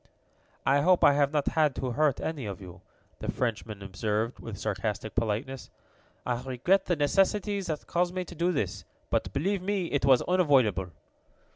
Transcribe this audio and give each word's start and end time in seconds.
"I 0.65 0.81
hope 0.81 1.03
I 1.03 1.13
have 1.13 1.31
not 1.31 1.49
had 1.49 1.75
to 1.75 1.91
hurt 1.91 2.19
any 2.19 2.47
of 2.47 2.59
you," 2.59 2.81
the 3.19 3.31
Frenchman 3.31 3.83
observed, 3.83 4.39
with 4.39 4.57
sarcastic 4.57 5.13
politeness. 5.13 5.69
"I 6.25 6.41
regret 6.41 6.85
the 6.85 6.95
necessity 6.95 7.61
that 7.61 7.85
caused 7.85 8.15
me 8.15 8.25
to 8.25 8.33
do 8.33 8.51
this, 8.51 8.83
but, 9.11 9.31
believe 9.31 9.61
me, 9.61 9.91
it 9.91 10.03
was 10.03 10.23
unavoidable." 10.23 10.87